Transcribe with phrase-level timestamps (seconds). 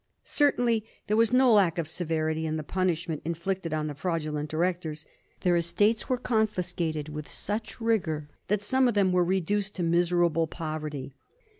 [0.23, 4.47] Certainly there was no lack of severity in the punishment inflicted on the fi audulent
[4.47, 5.05] directors.
[5.41, 10.47] Their estates were confiscated with such rigour that some of them were reduced to miserable
[10.47, 11.13] poverty.